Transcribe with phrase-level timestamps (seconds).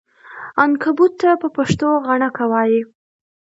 [0.61, 2.81] عنکبوت ته په پښتو غڼکه وایې!